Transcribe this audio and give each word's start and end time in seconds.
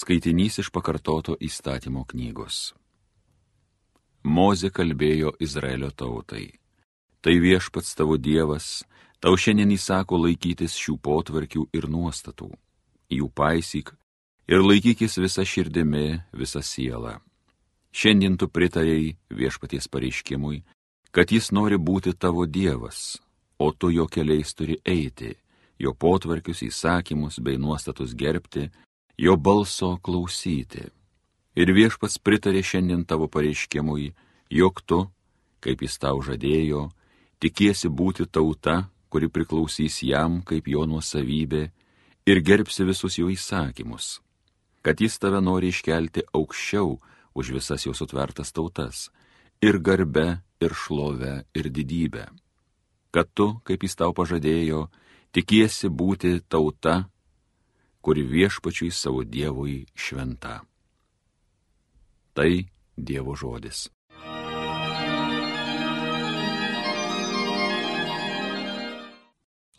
Skaitinys 0.00 0.56
iš 0.62 0.70
pakartoto 0.72 1.34
įstatymo 1.36 2.06
knygos. 2.08 2.70
Moze 4.24 4.70
kalbėjo 4.72 5.34
Izraelio 5.44 5.90
tautai. 5.92 6.46
Tai 7.20 7.34
viešpats 7.44 7.98
tavo 7.98 8.16
Dievas, 8.16 8.80
tau 9.20 9.36
šiandien 9.36 9.74
įsako 9.76 10.22
laikytis 10.22 10.78
šių 10.80 10.96
potvarkių 11.04 11.66
ir 11.76 11.90
nuostatų. 11.92 12.48
Jų 13.12 13.28
paisyk 13.36 13.92
ir 14.48 14.64
laikykis 14.64 15.20
visą 15.20 15.44
širdimi, 15.44 16.22
visą 16.32 16.64
sielą. 16.64 17.18
Šiandien 17.92 18.40
tu 18.40 18.48
pritarėjai 18.48 19.18
viešpaties 19.36 19.92
pareiškimui, 19.92 20.62
kad 21.12 21.28
jis 21.28 21.52
nori 21.52 21.76
būti 21.76 22.16
tavo 22.16 22.46
Dievas, 22.46 23.18
o 23.58 23.68
tu 23.72 23.92
jo 23.92 24.08
keliais 24.08 24.56
turi 24.56 24.80
eiti, 24.80 25.34
jo 25.76 25.92
potvarkius 25.92 26.62
įsakymus 26.64 27.42
bei 27.44 27.60
nuostatus 27.60 28.16
gerbti, 28.16 28.70
jo 29.20 29.36
balso 29.36 29.98
klausyti. 30.02 30.86
Ir 31.60 31.72
viešpats 31.76 32.16
pritarė 32.24 32.62
šiandien 32.64 33.04
tavo 33.04 33.28
pareiškimui, 33.28 34.14
jog 34.48 34.80
tu, 34.88 35.00
kaip 35.60 35.82
jis 35.84 35.98
tau 36.00 36.22
žadėjo, 36.24 36.86
tikiesi 37.42 37.90
būti 37.92 38.24
tauta, 38.32 38.88
kuri 39.12 39.28
priklausys 39.28 40.00
jam 40.06 40.40
kaip 40.46 40.70
jo 40.72 40.86
nuosavybė 40.88 41.62
ir 42.30 42.42
gerbsi 42.46 42.86
visus 42.88 43.18
jo 43.18 43.28
įsakymus, 43.28 44.20
kad 44.80 45.02
jis 45.02 45.18
tave 45.20 45.42
nori 45.44 45.68
iškelti 45.74 46.24
aukščiau 46.32 46.96
už 47.34 47.52
visas 47.58 47.84
jo 47.84 47.92
sutvertas 47.92 48.54
tautas 48.56 49.10
ir 49.60 49.82
garbe, 49.84 50.40
ir 50.60 50.72
šlove, 50.72 51.42
ir 51.52 51.68
didybę, 51.68 52.30
kad 53.12 53.28
tu, 53.34 53.58
kaip 53.68 53.84
jis 53.84 53.98
tau 54.00 54.14
pažadėjo, 54.16 54.86
tikiesi 55.36 55.90
būti 55.92 56.38
tauta, 56.48 57.10
kuri 58.00 58.22
viešpačiui 58.22 58.90
savo 58.90 59.24
Dievui 59.24 59.86
šventa. 59.94 60.60
Tai 62.32 62.52
Dievo 62.96 63.34
žodis. 63.36 63.88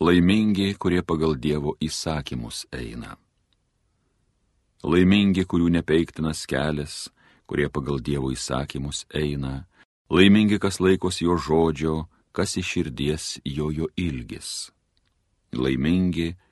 Laimingi, 0.02 0.73
kurie 0.81 1.03
pagal 1.05 1.36
Dievo 1.38 1.75
įsakymus 1.78 2.66
eina. 2.73 3.19
Laimingi, 4.81 5.45
kurių 5.45 5.67
nepeiktinas 5.78 6.47
kelias, 6.50 7.11
kurie 7.45 7.69
pagal 7.69 8.02
Dievo 8.02 8.31
įsakymus 8.33 9.06
eina. 9.13 9.67
Laimingi, 10.09 10.58
kas 10.58 10.81
laikos 10.81 11.22
jo 11.22 11.38
žodžio, 11.38 12.08
kas 12.33 12.58
iš 12.58 12.72
širdies 12.73 13.25
jo 13.45 13.69
jo 13.69 13.91
ilgis. 13.94 14.72
Laimingi, 15.53 16.31
kurie 16.31 16.50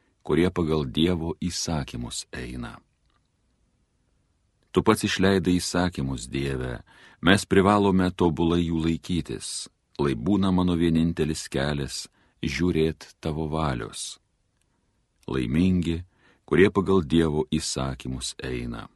pagal 0.52 0.86
Dievo 0.86 1.36
įsakymus 1.42 2.26
eina. 2.32 2.78
Tu 4.72 4.84
pats 4.84 5.04
išleidai 5.04 5.58
įsakymus, 5.58 6.28
Dieve, 6.30 6.84
mes 7.26 7.46
privalome 7.46 8.12
tobulai 8.12 8.62
jų 8.68 8.84
laikytis, 8.86 9.68
lai 9.98 10.14
būna 10.14 10.52
mano 10.54 10.76
vienintelis 10.78 11.48
kelias 11.50 12.08
žiūrėt 12.46 13.16
tavo 13.20 13.48
valios. 13.50 14.20
Laimingi, 15.28 16.04
kurie 16.46 16.70
pagal 16.70 17.02
Dievo 17.02 17.46
įsakymus 17.50 18.36
eina. 18.44 18.88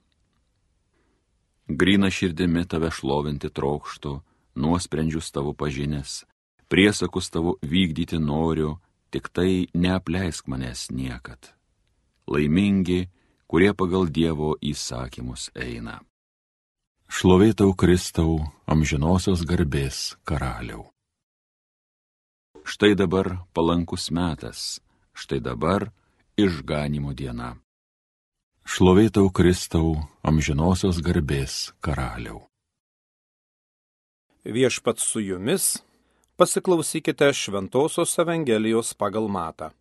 Grina 1.67 2.09
širdimi 2.11 2.65
tave 2.69 2.91
šlovinti 2.91 3.49
trokštų, 3.49 4.13
nuosprendžius 4.55 5.31
tavo 5.33 5.53
pažinės, 5.57 6.23
priesakus 6.69 7.29
tavo 7.33 7.57
vykdyti 7.61 8.19
noriu, 8.19 8.77
tik 9.13 9.29
tai 9.29 9.69
neapleisk 9.77 10.49
manęs 10.49 10.89
niekad. 10.89 11.53
Laimingi, 12.25 13.05
kurie 13.45 13.73
pagal 13.77 14.09
Dievo 14.09 14.55
įsakymus 14.57 15.51
eina. 15.53 16.01
Šlovėtau 17.13 17.75
Kristau, 17.77 18.39
amžinosios 18.65 19.43
garbės 19.45 20.15
karaliau. 20.25 20.87
Štai 22.65 22.95
dabar 22.97 23.43
palankus 23.53 24.09
metas, 24.09 24.81
štai 25.13 25.37
dabar 25.43 25.91
išganimo 26.39 27.13
diena. 27.13 27.59
Šlovėtau 28.65 29.29
Kristau, 29.29 29.99
amžinosios 30.25 31.03
garbės 31.05 31.75
karaliau. 31.83 32.47
Viešpat 34.47 34.97
su 35.03 35.21
jumis, 35.21 35.83
pasiklausykite 36.37 37.31
Šventojios 37.33 38.17
Evangelijos 38.19 38.93
pagal 38.93 39.29
matą. 39.29 39.71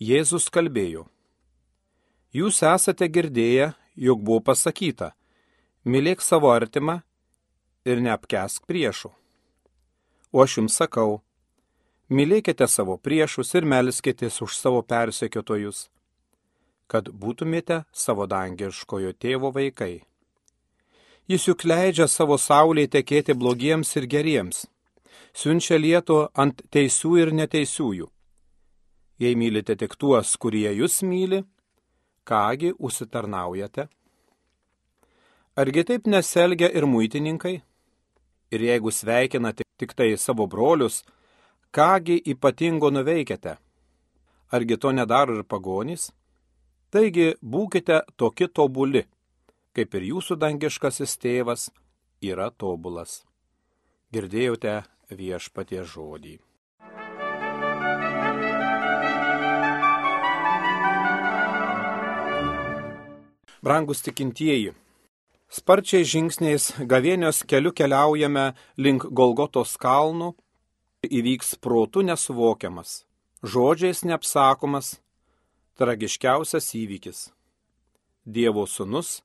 Jėzus 0.00 0.48
kalbėjo. 0.52 1.06
Jūs 2.36 2.62
esate 2.62 3.08
girdėję, 3.08 3.72
jog 3.96 4.20
buvo 4.20 4.42
pasakyta, 4.50 5.14
mylėk 5.84 6.20
savo 6.20 6.50
artimą 6.52 7.00
ir 7.88 8.02
neapkesk 8.04 8.66
priešų. 8.68 9.14
O 10.36 10.42
aš 10.44 10.58
jums 10.58 10.76
sakau, 10.76 11.22
Mylėkite 12.06 12.68
savo 12.70 12.94
priešus 13.02 13.48
ir 13.58 13.64
melskitės 13.66 14.36
už 14.44 14.52
savo 14.54 14.78
persekiotojus, 14.86 15.88
kad 16.86 17.08
būtumėte 17.10 17.80
savo 17.90 18.28
dangiškojo 18.30 19.10
tėvo 19.18 19.50
vaikai. 19.50 20.04
Jis 21.26 21.48
juk 21.48 21.64
leidžia 21.66 22.06
savo 22.06 22.38
saulėje 22.38 22.92
tekėti 22.94 23.34
blogiems 23.34 23.90
ir 23.98 24.06
geriems, 24.06 24.68
siunčia 25.34 25.78
lietų 25.78 26.18
ant 26.34 26.62
teisių 26.70 27.12
ir 27.22 27.32
neteisiųjų. 27.40 28.08
Jei 29.18 29.36
mylite 29.36 29.76
tik 29.76 29.96
tuos, 29.96 30.36
kurie 30.36 30.68
jūs 30.76 31.00
myli, 31.02 31.42
kągi 32.28 32.74
užsitarnaujate? 32.78 33.88
Argi 35.56 35.84
taip 35.88 36.06
neselgia 36.06 36.68
ir 36.68 36.84
muitininkai? 36.84 37.60
Ir 38.52 38.60
jeigu 38.60 38.92
sveikinate 38.92 39.64
tik 39.80 39.94
tai 39.96 40.12
savo 40.20 40.46
brolius, 40.46 41.02
Kągi 41.76 42.14
ypatingo 42.32 42.88
nuveikėte? 42.88 43.52
Argi 44.56 44.76
to 44.80 44.92
nedaro 44.96 45.34
ir 45.36 45.42
pagonys? 45.44 46.06
Taigi 46.88 47.34
būkite 47.42 47.98
tokie 48.16 48.46
tobuli, 48.48 49.02
kaip 49.76 49.96
ir 49.98 50.06
jūsų 50.10 50.38
dangiškasis 50.40 51.18
tėvas 51.20 51.66
yra 52.24 52.48
tobulas. 52.48 53.26
Girdėjote 54.08 54.78
viešpatie 55.10 55.84
žodį. 55.84 56.38
Brangus 63.66 63.98
tikintieji, 64.06 64.76
sparčiai 65.50 66.06
žingsniais 66.06 66.68
gavėnios 66.86 67.42
keliu 67.42 67.72
keliaujame 67.74 68.52
link 68.78 69.08
Golgotos 69.10 69.74
kalnų 69.82 70.36
įvyks 71.06 71.56
protų 71.62 72.04
nesuvokiamas, 72.06 73.04
žodžiais 73.42 74.04
neapsakomas, 74.06 75.00
tragiškiausias 75.78 76.68
įvykis. 76.78 77.18
Dievo 78.26 78.66
sūnus, 78.66 79.22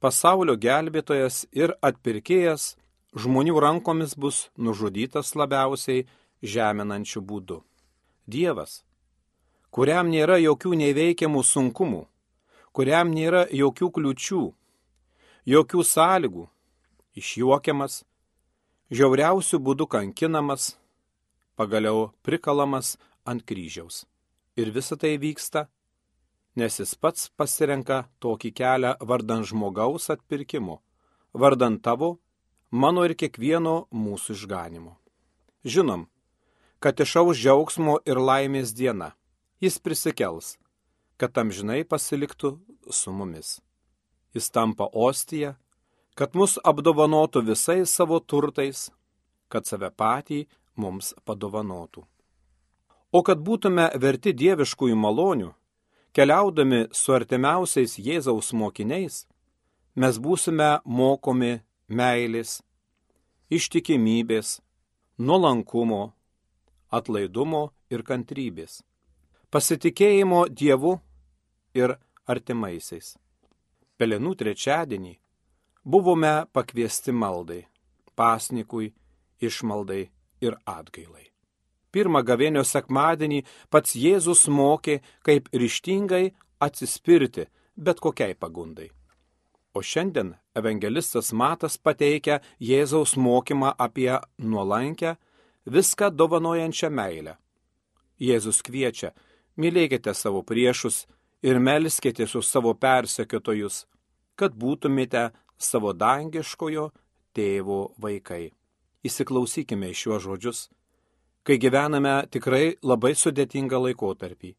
pasaulio 0.00 0.56
gelbėtojas 0.60 1.44
ir 1.52 1.74
atpirkėjas 1.84 2.74
žmonių 3.14 3.60
rankomis 3.62 4.16
bus 4.18 4.48
nužudytas 4.58 5.34
labiausiai 5.38 6.06
žeminančių 6.42 7.22
būdų. 7.22 7.60
Dievas, 8.26 8.82
kuriam 9.70 10.10
nėra 10.10 10.38
jokių 10.42 10.74
neįveikiamų 10.80 11.42
sunkumų, 11.44 12.02
kuriam 12.72 13.12
nėra 13.14 13.44
jokių 13.52 13.90
kliučių, 13.96 14.42
jokių 15.46 15.84
sąlygų, 15.84 16.48
išjuokiamas, 17.14 18.02
žiauriausių 18.90 19.60
būdų 19.66 19.86
kankinamas, 19.94 20.74
pagaliau 21.54 22.10
prikalamas 22.26 22.96
ant 23.24 23.44
kryžiaus. 23.46 24.04
Ir 24.56 24.70
visa 24.74 24.96
tai 24.96 25.16
vyksta, 25.18 25.68
nes 26.56 26.78
jis 26.78 26.94
pats 26.94 27.30
pasirenka 27.34 28.04
tokį 28.22 28.50
kelią 28.54 28.92
vardan 29.02 29.42
žmogaus 29.46 30.10
atpirkimo, 30.14 30.80
vardan 31.34 31.80
tavo, 31.82 32.18
mano 32.74 33.04
ir 33.06 33.14
kiekvieno 33.14 33.86
mūsų 33.94 34.34
išganimo. 34.34 34.96
Žinom, 35.64 36.08
kad 36.82 36.98
išaus 37.00 37.38
džiaugsmo 37.38 38.00
ir 38.04 38.18
laimės 38.18 38.74
diena. 38.74 39.14
Jis 39.62 39.78
prisikels, 39.78 40.56
kad 41.16 41.38
amžinai 41.38 41.84
pasiliktų 41.86 42.56
su 42.90 43.12
mumis. 43.14 43.60
Jis 44.34 44.50
tampa 44.50 44.88
ostija, 44.90 45.54
kad 46.18 46.34
mus 46.34 46.58
apdovanotų 46.58 47.44
visais 47.46 47.94
savo 47.94 48.18
turtais, 48.18 48.90
kad 49.48 49.66
save 49.70 49.92
patį 49.94 50.44
mums 50.74 51.14
padovanotų. 51.24 52.02
O 53.14 53.22
kad 53.22 53.38
būtume 53.38 53.86
verti 54.02 54.34
dieviškųjų 54.34 54.96
malonių, 54.98 55.52
keliaudami 56.14 56.88
su 56.90 57.14
artimiausiais 57.14 57.94
Jėzaus 58.02 58.50
mokiniais, 58.52 59.20
mes 59.94 60.18
būsime 60.18 60.80
mokomi 60.84 61.60
meilės, 61.88 62.62
ištikimybės, 63.50 64.60
nuolankumo, 65.18 66.12
atlaidumo 66.90 67.68
ir 67.90 68.04
kantrybės, 68.06 68.82
pasitikėjimo 69.50 70.46
Dievu 70.48 70.96
ir 71.74 71.96
artimaisiais. 72.26 73.14
Pelenų 73.98 74.34
trečiadienį 74.40 75.14
buvome 75.84 76.46
pakviesti 76.52 77.12
maldai, 77.12 77.62
pasnikui, 78.16 78.92
išmaldai 79.40 80.08
ir 80.42 80.56
atgailai. 80.66 81.30
Pirmą 81.94 82.24
gavėnio 82.26 82.64
sekmadienį 82.66 83.44
pats 83.70 83.94
Jėzus 83.94 84.48
mokė, 84.50 84.98
kaip 85.22 85.46
ryštingai 85.54 86.32
atsispirti 86.58 87.46
bet 87.76 88.00
kokiai 88.02 88.34
pagundai. 88.34 88.90
O 89.74 89.82
šiandien 89.82 90.34
evangelistas 90.54 91.32
Matas 91.32 91.76
pateikia 91.78 92.40
Jėzaus 92.60 93.16
mokymą 93.16 93.74
apie 93.78 94.12
nuolankę, 94.38 95.16
viską 95.66 96.10
dovanojančią 96.10 96.90
meilę. 96.90 97.36
Jėzus 98.20 98.62
kviečia, 98.62 99.10
mylėkite 99.58 100.14
savo 100.14 100.42
priešus 100.42 101.04
ir 101.42 101.58
melskite 101.58 102.26
su 102.26 102.42
savo 102.42 102.74
persekiotojus, 102.74 103.84
kad 104.36 104.54
būtumėte 104.54 105.30
savo 105.58 105.92
dangiškojo 105.92 106.90
tėvo 107.34 107.94
vaikai. 107.98 108.52
Įsiklausykime 109.04 109.90
į 109.92 109.98
šiuos 110.00 110.24
žodžius, 110.24 110.60
kai 111.44 111.58
gyvename 111.60 112.22
tikrai 112.32 112.76
labai 112.82 113.12
sudėtingą 113.18 113.82
laikotarpį, 113.88 114.54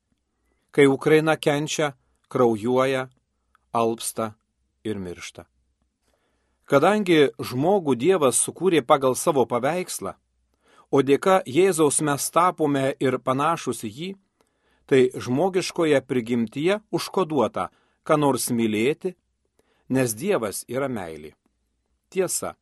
kai 0.72 0.86
Ukraina 0.86 1.34
kenčia, 1.38 1.96
kraujuoja, 2.30 3.08
alpsta 3.74 4.36
ir 4.86 5.02
miršta. 5.02 5.48
Kadangi 6.66 7.30
žmogų 7.38 7.94
Dievas 7.94 8.40
sukūrė 8.42 8.82
pagal 8.82 9.14
savo 9.14 9.46
paveikslą, 9.46 10.16
o 10.90 11.02
dėka 11.06 11.44
Jėzaus 11.46 12.02
mes 12.02 12.26
tapome 12.34 12.96
ir 13.00 13.20
panašus 13.22 13.84
į 13.86 13.92
jį, 13.98 14.10
tai 14.90 15.02
žmogiškoje 15.14 16.02
prigimtyje 16.10 16.80
užkoduota, 16.90 17.70
ką 18.06 18.18
nors 18.18 18.50
mylėti, 18.50 19.14
nes 19.90 20.18
Dievas 20.18 20.64
yra 20.66 20.90
meilė. 20.90 21.36
Tiesa, 22.10 22.56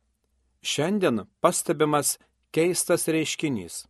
šiandien 0.60 1.24
pastebimas 1.40 2.18
keistas 2.52 3.08
reiškinys. 3.08 3.84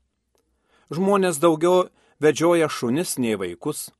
Žmonės 0.95 1.43
daugiau 1.43 1.89
vedžioja 2.23 2.71
šunis 2.71 3.19
nei 3.19 3.35
vaikus, 3.35 3.91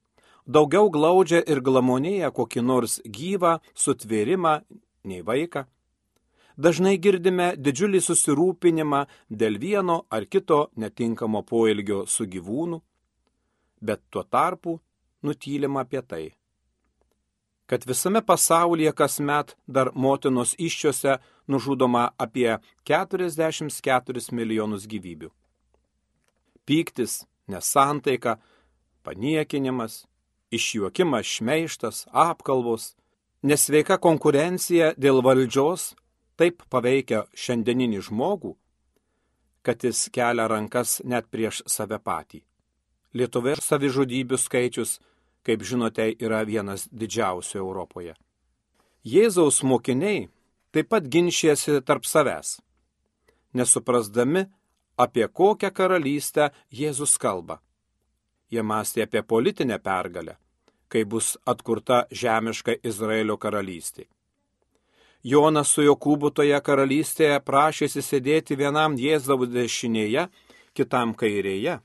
daugiau 0.47 0.91
glaudžia 0.95 1.43
ir 1.43 1.59
glamonėja 1.59 2.31
kokį 2.31 2.63
nors 2.63 3.01
gyvą 3.03 3.59
sutvėrimą 3.75 4.61
nei 5.05 5.23
vaiką. 5.27 5.67
Dažnai 6.57 6.99
girdime 7.03 7.55
didžiulį 7.59 7.99
susirūpinimą 8.07 9.01
dėl 9.29 9.59
vieno 9.59 10.05
ar 10.11 10.27
kito 10.31 10.69
netinkamo 10.79 11.43
poelgio 11.43 12.05
su 12.07 12.29
gyvūnu, 12.31 12.79
bet 13.83 14.03
tuo 14.11 14.23
tarpu 14.23 14.79
nutylima 15.27 15.83
apie 15.83 16.03
tai, 16.03 16.25
kad 17.67 17.87
visame 17.87 18.23
pasaulyje 18.23 18.93
kasmet 18.95 19.57
dar 19.67 19.91
motinos 19.95 20.55
iščiose 20.59 21.19
nužudoma 21.49 22.13
apie 22.19 22.61
44 22.87 24.33
milijonus 24.33 24.87
gyvybių. 24.87 25.33
Pyktis, 26.65 27.25
nesantaika, 27.51 28.39
paniekinimas, 29.03 30.05
išjuokimas, 30.55 31.27
šmeištas, 31.27 32.07
apkalbos, 32.13 32.95
nesveika 33.43 33.99
konkurencija 33.99 34.95
dėl 34.97 35.21
valdžios 35.25 35.93
taip 36.37 36.63
paveikia 36.71 37.25
šiandieninį 37.35 38.03
žmogų, 38.09 38.55
kad 39.65 39.85
jis 39.85 40.09
kelia 40.13 40.49
rankas 40.51 41.01
net 41.05 41.31
prieš 41.33 41.63
save 41.71 41.99
patį. 41.99 42.43
Lietuvoje 43.15 43.63
savižudybių 43.63 44.39
skaičius, 44.39 44.99
kaip 45.47 45.63
žinote, 45.63 46.11
yra 46.19 46.43
vienas 46.45 46.89
didžiausių 46.91 47.59
Europoje. 47.61 48.15
Jėzaus 49.05 49.63
mokiniai 49.63 50.29
taip 50.73 50.89
pat 50.91 51.07
ginčijasi 51.07 51.81
tarp 51.87 52.09
savęs, 52.09 52.59
nesuprasdami, 53.55 54.47
apie 54.97 55.29
kokią 55.29 55.71
karalystę 55.71 56.51
Jėzus 56.73 57.19
kalba. 57.19 57.61
Jie 58.51 58.63
mąstė 58.63 59.05
apie 59.07 59.23
politinę 59.23 59.79
pergalę, 59.79 60.37
kai 60.89 61.05
bus 61.05 61.35
atkurta 61.47 62.05
žemiška 62.11 62.77
Izraelio 62.83 63.37
karalystė. 63.39 64.07
Jonas 65.25 65.71
su 65.73 65.81
Jokūbu 65.81 66.29
toje 66.37 66.59
karalystėje 66.61 67.39
prašėsi 67.41 68.03
sėdėti 68.05 68.59
vienam 68.61 68.99
Jėzaus 69.01 69.49
dešinėje, 69.49 70.27
kitam 70.77 71.15
kairėje. 71.17 71.79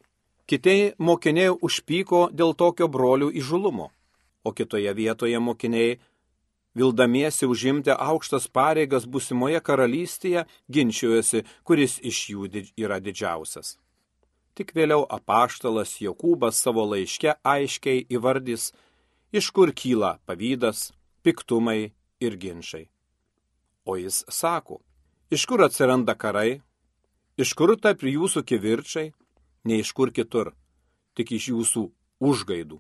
Kitiai 0.50 0.90
mokiniai 1.00 1.54
užpyko 1.54 2.28
dėl 2.36 2.52
tokio 2.60 2.90
brolių 2.92 3.30
įžulumo, 3.40 3.88
o 4.44 4.52
kitoje 4.52 4.92
vietoje 4.98 5.40
mokiniai, 5.40 5.96
vildamiesi 6.76 7.48
užimti 7.48 7.96
aukštas 7.96 8.50
pareigas 8.52 9.08
busimoje 9.08 9.64
karalystėje, 9.64 10.44
ginčiuosi, 10.68 11.46
kuris 11.64 11.96
iš 12.04 12.22
jų 12.34 12.52
yra 12.76 13.00
didžiausias. 13.00 13.78
Tik 14.52 14.76
vėliau 14.76 15.08
apaštalas 15.08 15.96
Jokūbas 16.04 16.60
savo 16.60 16.84
laiške 16.92 17.40
aiškiai 17.48 18.04
įvardys, 18.12 18.74
iš 19.32 19.52
kur 19.56 19.72
kyla 19.72 20.18
pavydas, 20.28 20.90
piktumai 21.24 21.94
ir 22.20 22.36
ginčiai. 22.36 22.90
O 23.86 23.96
jis 23.98 24.24
sako, 24.30 24.80
iš 25.30 25.46
kur 25.46 25.64
atsiranda 25.64 26.16
karai, 26.16 26.62
iš 27.38 27.54
kur 27.58 27.76
tarp 27.80 28.04
jūsų 28.04 28.44
kivirčiai, 28.44 29.12
ne 29.66 29.80
iš 29.84 29.94
kur 29.98 30.12
kitur, 30.12 30.54
tik 31.16 31.32
iš 31.38 31.50
jūsų 31.54 31.86
užgaidų, 32.20 32.80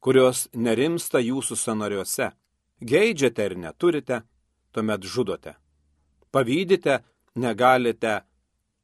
kurios 0.00 0.48
nerimsta 0.54 1.22
jūsų 1.22 1.58
sanariuose. 1.58 2.30
Geidžiate 2.82 3.44
ir 3.46 3.56
neturite, 3.56 4.22
tuomet 4.74 5.04
žudote. 5.06 5.54
Pavydite, 6.34 7.02
negalite 7.38 8.22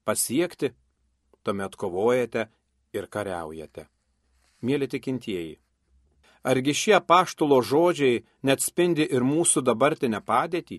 pasiekti, 0.06 0.70
tuomet 1.42 1.74
kovojate 1.74 2.46
ir 2.94 3.08
kariaujate. 3.10 3.88
Mėly 4.62 4.86
tikintieji, 4.90 5.56
Argi 6.42 6.72
šie 6.74 7.00
paštulo 7.06 7.58
žodžiai 7.62 8.22
net 8.46 8.62
spindi 8.62 9.04
ir 9.04 9.26
mūsų 9.26 9.62
dabartinę 9.66 10.20
padėtį? 10.22 10.78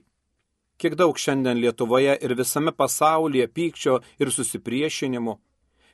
Kiek 0.80 0.96
daug 0.96 1.18
šiandien 1.20 1.60
Lietuvoje 1.60 2.16
ir 2.24 2.34
visame 2.40 2.72
pasaulyje 2.72 3.48
pykčio 3.52 3.98
ir 4.20 4.32
susipriešinimo, 4.32 5.34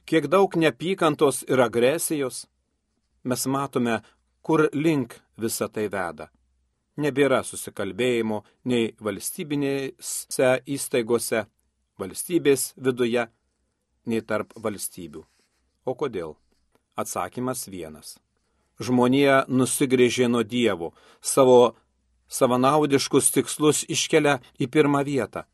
kiek 0.06 0.28
daug 0.30 0.58
neapykantos 0.62 1.42
ir 1.50 1.62
agresijos, 1.66 2.46
mes 3.24 3.46
matome, 3.50 3.96
kur 4.46 4.68
link 4.74 5.16
visa 5.42 5.68
tai 5.68 5.88
veda. 5.90 6.30
Nebėra 7.02 7.42
susikalbėjimo 7.44 8.44
nei 8.72 8.92
valstybinėse 9.08 10.52
įstaigose, 10.76 11.42
valstybės 12.00 12.68
viduje, 12.78 13.26
nei 14.06 14.22
tarp 14.22 14.54
valstybių. 14.68 15.26
O 15.90 15.98
kodėl? 15.98 16.38
Atsakymas 16.96 17.66
vienas 17.68 18.16
žmonija 18.80 19.46
nusigrėžė 19.48 20.28
nuo 20.32 20.44
dievų, 20.44 20.92
savo 21.22 21.76
savanaudiškus 22.28 23.32
tikslus 23.36 23.84
iškelia 23.90 24.40
į 24.60 24.70
pirmą 24.72 25.04
vietą. 25.06 25.46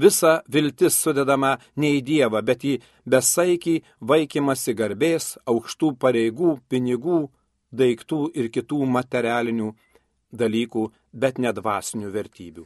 Visa 0.00 0.40
viltis 0.48 0.96
sudedama 0.96 1.58
ne 1.76 1.90
į 1.98 2.00
Dievą, 2.06 2.40
bet 2.40 2.64
į 2.64 2.78
besaikį 3.04 3.74
vaikymasi 4.00 4.72
garbės, 4.74 5.34
aukštų 5.44 5.92
pareigų, 6.00 6.56
pinigų, 6.70 7.26
daiktų 7.70 8.20
ir 8.34 8.48
kitų 8.54 8.86
materialinių 8.96 9.68
dalykų, 10.32 10.84
bet 11.12 11.38
nedvasinių 11.38 12.10
vertybių. 12.14 12.64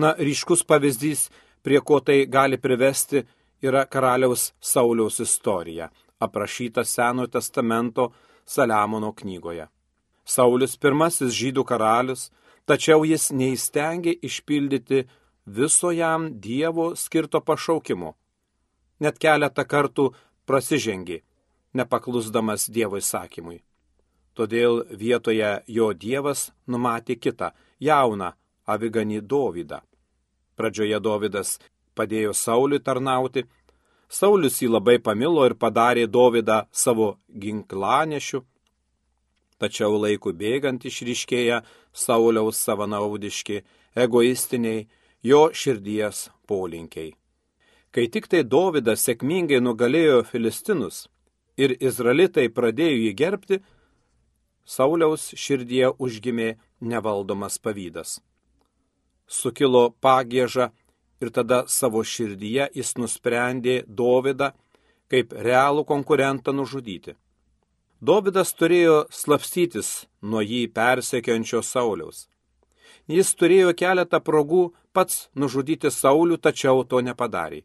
Na, 0.00 0.14
ryškus 0.16 0.64
pavyzdys, 0.64 1.28
prie 1.62 1.80
ko 1.84 2.00
tai 2.00 2.24
gali 2.26 2.56
privesti, 2.56 3.24
yra 3.60 3.84
karaliaus 3.84 4.52
Sauliaus 4.60 5.20
istorija, 5.20 5.90
aprašyta 6.20 6.84
Senojo 6.84 7.28
testamento 7.36 8.12
Saliamono 8.46 9.12
knygoje. 9.12 9.66
Saulis 10.24 10.76
pirmasis 10.76 11.34
žydų 11.34 11.64
karalius, 11.66 12.30
tačiau 12.70 13.02
jis 13.02 13.30
neįstengė 13.34 14.12
išpildyti 14.28 15.00
viso 15.58 15.90
jam 15.90 16.28
Dievo 16.44 16.92
skirto 16.94 17.40
pašaukimo. 17.42 18.14
Net 19.02 19.18
keletą 19.18 19.64
kartų 19.66 20.10
prasižengė, 20.46 21.18
nepaklusdamas 21.74 22.68
Dievo 22.70 23.00
įsakymui. 23.00 23.58
Todėl 24.38 24.84
vietoje 25.02 25.50
jo 25.66 25.90
Dievas 25.92 26.50
numatė 26.70 27.16
kitą, 27.18 27.50
jauną 27.82 28.32
aviganį 28.70 29.20
Dovydą. 29.32 29.80
Pradžioje 30.54 31.00
Dovydas 31.02 31.56
padėjo 31.98 32.36
Sauliui 32.36 32.78
tarnauti, 32.78 33.46
Saulis 34.10 34.58
jį 34.62 34.70
labai 34.76 34.98
pamilo 34.98 35.42
ir 35.46 35.54
padarė 35.54 36.06
Dovydą 36.06 36.64
savo 36.70 37.16
ginklanešiu, 37.30 38.44
tačiau 39.58 39.98
laiku 40.02 40.32
bėgant 40.34 40.86
išryškėja 40.86 41.60
Sauliaus 41.92 42.60
savanaudiški, 42.64 43.62
egoistiniai, 43.96 44.86
jo 45.22 45.48
širdies 45.52 46.28
polinkiai. 46.46 47.14
Kai 47.90 48.06
tik 48.06 48.28
tai 48.30 48.44
Dovydas 48.46 49.02
sėkmingai 49.06 49.58
nugalėjo 49.60 50.22
Filistinus 50.30 51.08
ir 51.58 51.74
Izraelitai 51.80 52.48
pradėjo 52.54 52.98
jį 53.04 53.12
gerbti, 53.18 53.60
Sauliaus 54.64 55.32
širdie 55.34 55.88
užgimė 55.98 56.52
nevaldomas 56.80 57.58
pavydas. 57.58 58.20
Sukilo 59.26 59.90
pagėža 60.02 60.70
ir 61.20 61.30
tada 61.34 61.64
savo 61.66 62.02
širdyje 62.06 62.68
jis 62.74 62.94
nusprendė 62.98 63.80
Dovydą 63.86 64.52
kaip 65.10 65.34
realų 65.34 65.84
konkurentą 65.88 66.54
nužudyti. 66.54 67.16
Dovydas 68.00 68.54
turėjo 68.56 69.02
slapstytis 69.12 69.88
nuo 70.24 70.40
jį 70.40 70.70
persekiančio 70.72 71.60
Sauliaus. 71.60 72.30
Jis 73.04 73.34
turėjo 73.36 73.74
keletą 73.76 74.22
progų 74.24 74.70
pats 74.96 75.28
nužudyti 75.36 75.90
Saulių, 75.92 76.38
tačiau 76.40 76.80
to 76.88 77.02
nepadarė. 77.04 77.60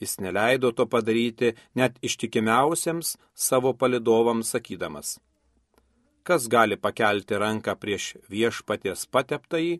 Jis 0.00 0.16
neleido 0.24 0.72
to 0.72 0.86
padaryti 0.86 1.52
net 1.76 2.00
ištikimiausiams 2.00 3.16
savo 3.34 3.74
palidovams 3.74 4.54
sakydamas. 4.54 5.18
Kas 6.22 6.48
gali 6.48 6.80
pakelti 6.80 7.36
ranką 7.36 7.76
prieš 7.76 8.14
viešpaties 8.32 9.06
pateptąjį 9.12 9.78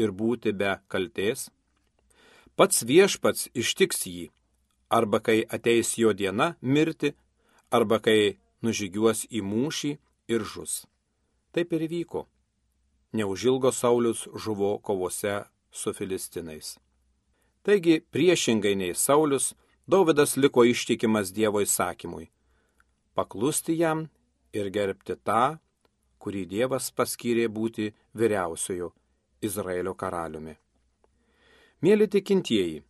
ir 0.00 0.12
būti 0.12 0.56
be 0.56 0.78
kalties? 0.88 1.50
Pats 2.56 2.84
viešpats 2.84 3.50
ištiks 3.52 4.06
jį, 4.06 4.30
arba 4.88 5.20
kai 5.20 5.42
ateis 5.44 5.98
jo 6.00 6.12
diena 6.16 6.54
mirti, 6.60 7.12
arba 7.70 8.00
kai 8.00 8.39
nužygiuos 8.62 9.26
į 9.30 9.40
mūšį 9.44 9.92
ir 10.28 10.44
žus. 10.44 10.84
Taip 11.52 11.72
ir 11.72 11.86
vyko. 11.90 12.26
Neužilgo 13.12 13.72
Saulis 13.72 14.26
žuvo 14.36 14.78
kovose 14.78 15.42
su 15.70 15.92
filistinais. 15.92 16.78
Taigi, 17.62 18.00
priešingai 18.00 18.76
nei 18.76 18.94
Saulis, 18.94 19.54
Dovydas 19.86 20.36
liko 20.36 20.62
ištikimas 20.64 21.32
Dievo 21.32 21.60
įsakymui- 21.60 22.30
paklusti 23.16 23.74
jam 23.78 24.08
ir 24.52 24.70
gerbti 24.70 25.16
tą, 25.26 25.58
kurį 26.20 26.46
Dievas 26.46 26.90
paskyrė 26.92 27.48
būti 27.48 27.92
vyriausiojo 28.14 28.92
Izraelio 29.42 29.94
karaliumi. 29.94 30.56
Mėly 31.82 32.06
tikintieji, 32.12 32.82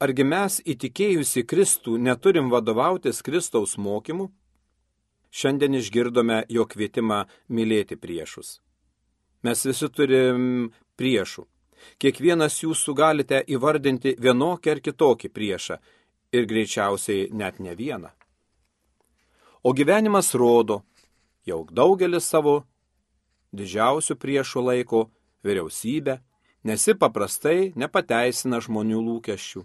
argi 0.00 0.24
mes 0.24 0.60
įtikėjusi 0.60 1.46
Kristų 1.46 1.98
neturim 1.98 2.50
vadovautis 2.50 3.22
Kristaus 3.22 3.76
mokymu? 3.78 4.30
Šiandien 5.32 5.74
išgirdome 5.78 6.42
jo 6.52 6.66
kvietimą 6.68 7.22
mylėti 7.48 7.96
priešus. 7.96 8.60
Mes 9.42 9.64
visi 9.66 9.88
turim 9.88 10.68
priešų. 11.00 11.46
Kiekvienas 11.98 12.60
jūsų 12.62 12.94
galite 12.94 13.40
įvardinti 13.50 14.14
vienokį 14.20 14.74
ar 14.74 14.80
kitokį 14.84 15.30
priešą 15.34 15.78
ir 16.36 16.46
greičiausiai 16.46 17.30
net 17.32 17.58
ne 17.58 17.74
vieną. 17.74 18.12
O 19.62 19.72
gyvenimas 19.72 20.34
rodo, 20.34 20.82
jog 21.46 21.72
daugelis 21.74 22.28
savo 22.28 22.62
didžiausių 23.56 24.16
priešų 24.18 24.62
laiko 24.68 25.02
vyriausybę, 25.46 26.20
nes 26.64 26.86
ji 26.86 26.94
paprastai 26.98 27.72
nepateisina 27.76 28.60
žmonių 28.62 29.00
lūkesčių. 29.08 29.64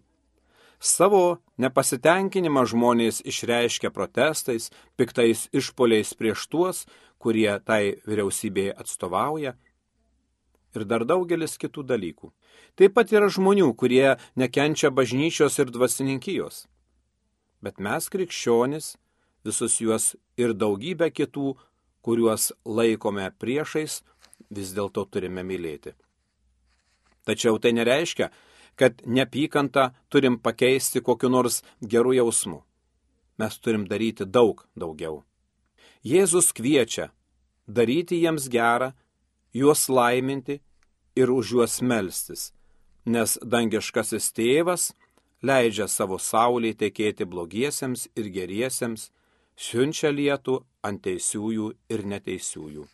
Savo 0.79 1.39
nepasitenkinimą 1.57 2.65
žmonės 2.69 3.23
išreiškia 3.25 3.89
protestais, 3.89 4.69
piktais 4.95 5.47
išpoliais 5.49 6.13
prieš 6.13 6.45
tuos, 6.51 6.83
kurie 7.17 7.49
tai 7.65 7.97
vyriausybėje 8.05 8.75
atstovauja 8.77 9.55
ir 10.77 10.85
dar 10.85 11.05
daugelis 11.09 11.57
kitų 11.57 11.83
dalykų. 11.89 12.31
Taip 12.77 12.93
pat 12.93 13.11
yra 13.13 13.29
žmonių, 13.33 13.71
kurie 13.73 14.17
nekenčia 14.37 14.91
bažnyčios 14.93 15.57
ir 15.57 15.73
dvasininkijos. 15.73 16.67
Bet 17.61 17.81
mes 17.81 18.09
krikščionis 18.13 18.93
visus 19.47 19.79
juos 19.81 20.11
ir 20.37 20.53
daugybę 20.53 21.09
kitų, 21.09 21.55
kuriuos 22.05 22.51
laikome 22.65 23.31
priešais, 23.41 24.03
vis 24.53 24.73
dėlto 24.75 25.07
turime 25.09 25.43
mylėti. 25.43 25.95
Tačiau 27.27 27.57
tai 27.59 27.73
nereiškia, 27.75 28.29
kad 28.79 29.01
neapykantą 29.05 29.89
turim 30.09 30.37
pakeisti 30.39 31.01
kokiu 31.01 31.29
nors 31.29 31.63
geru 31.81 32.13
jausmu. 32.13 32.61
Mes 33.37 33.59
turim 33.59 33.83
daryti 33.89 34.25
daug 34.25 34.63
daugiau. 34.75 35.23
Jėzus 36.05 36.53
kviečia 36.57 37.09
daryti 37.67 38.21
jiems 38.23 38.47
gerą, 38.49 38.93
juos 39.53 39.89
laiminti 39.89 40.61
ir 41.15 41.31
už 41.33 41.51
juos 41.55 41.81
melstis, 41.81 42.51
nes 43.05 43.37
dangiškasis 43.43 44.31
tėvas 44.37 44.93
leidžia 45.43 45.87
savo 45.87 46.17
saulį 46.17 46.73
tekėti 46.81 47.25
blogiesiems 47.25 48.07
ir 48.15 48.31
geriesiems, 48.37 49.11
siunčia 49.57 50.13
lietų 50.13 50.61
ant 50.85 51.03
teisiųjų 51.03 51.73
ir 51.93 52.05
neteisiųjų. 52.13 52.87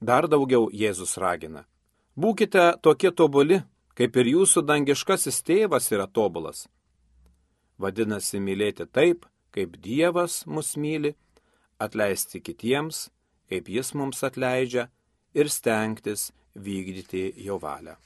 Dar 0.00 0.26
daugiau 0.28 0.70
Jėzus 0.72 1.18
ragina 1.20 1.66
Būkite 2.20 2.74
tokie 2.82 3.10
tobuli, 3.14 3.60
kaip 4.00 4.16
ir 4.16 4.30
jūsų 4.30 4.62
dangiškasis 4.64 5.42
tėvas 5.44 5.90
yra 5.92 6.06
tobulas. 6.08 6.62
Vadinasi, 7.76 8.38
mylėti 8.40 8.86
taip, 8.88 9.26
kaip 9.52 9.74
Dievas 9.84 10.46
mus 10.48 10.70
myli, 10.80 11.10
atleisti 11.76 12.40
kitiems, 12.40 13.10
kaip 13.52 13.68
Jis 13.68 13.92
mums 13.92 14.22
atleidžia 14.24 14.86
ir 15.36 15.50
stengtis 15.52 16.30
vykdyti 16.56 17.26
jo 17.44 17.58
valią. 17.60 17.98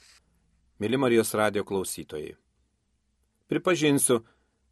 Mili 0.83 0.99
Marijos 0.99 1.31
radio 1.39 1.63
klausytojai. 1.63 2.35
Pripažinsiu, 3.47 4.25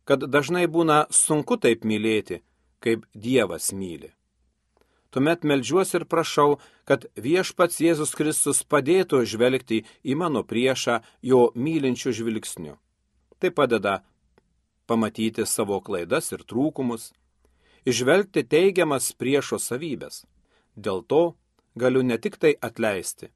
kad 0.02 0.26
dažnai 0.26 0.66
būna 0.66 1.04
sunku 1.14 1.54
taip 1.54 1.86
mylėti, 1.86 2.40
kaip 2.82 3.06
Dievas 3.14 3.70
myli. 3.70 4.10
Tuomet 5.12 5.44
melžiuosi 5.44 5.98
ir 5.98 6.06
prašau, 6.08 6.56
kad 6.88 7.04
viešpats 7.20 7.82
Jėzus 7.84 8.14
Kristus 8.16 8.62
padėtų 8.64 9.20
žvelgti 9.28 9.82
į 10.08 10.16
mano 10.16 10.40
priešą 10.40 11.02
jo 11.20 11.50
mylinčių 11.52 12.14
žvilgsnių. 12.16 12.78
Tai 13.38 13.50
padeda 13.52 13.98
pamatyti 14.88 15.44
savo 15.46 15.80
klaidas 15.84 16.32
ir 16.32 16.46
trūkumus, 16.48 17.10
išvelgti 17.84 18.46
teigiamas 18.48 19.12
priešo 19.12 19.60
savybės. 19.60 20.24
Dėl 20.76 21.04
to 21.04 21.22
galiu 21.76 22.02
ne 22.02 22.16
tik 22.16 22.38
tai 22.40 22.54
atleisti, 22.68 23.28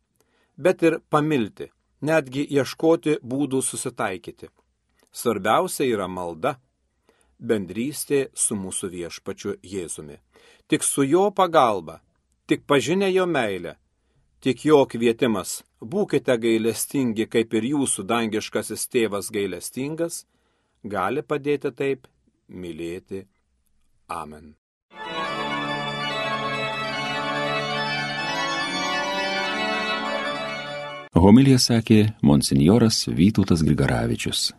bet 0.57 0.83
ir 0.83 1.01
pamilti, 1.13 1.69
netgi 2.01 2.47
ieškoti 2.57 3.19
būdų 3.21 3.61
susitaikyti. 3.61 4.49
Svarbiausia 5.13 5.85
yra 5.89 6.09
malda 6.09 6.57
bendrystė 7.39 8.29
su 8.35 8.57
mūsų 8.57 8.91
viešpačiu 8.93 9.57
Jėzumi. 9.63 10.19
Tik 10.69 10.83
su 10.83 11.05
jo 11.05 11.31
pagalba, 11.31 12.01
tik 12.47 12.67
pažinę 12.67 13.11
jo 13.13 13.27
meilę, 13.27 13.77
tik 14.41 14.65
jo 14.65 14.85
kvietimas- 14.87 15.63
būkite 15.93 16.37
gailestingi, 16.39 17.27
kaip 17.29 17.55
ir 17.55 17.63
jūsų 17.63 18.07
dangiškasis 18.07 18.89
tėvas 18.89 19.31
gailestingas- 19.31 20.25
gali 20.95 21.23
padėti 21.23 21.75
taip 21.75 22.07
mylėti. 22.49 23.27
Amen. 24.09 24.55
Homilija 31.17 31.57
sakė 31.57 32.13
monsinjoras 32.23 33.07
Vytautas 33.09 33.63
Grigaravičius. 33.65 34.53